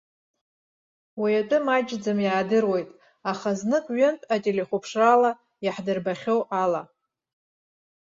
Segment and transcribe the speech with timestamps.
[1.21, 2.89] Уи атәы маҷӡан иаадыруеит,
[3.31, 5.31] аха знык-ҩынтә ателехәаԥшрала
[5.65, 6.83] иаҳдырбахьоу ала.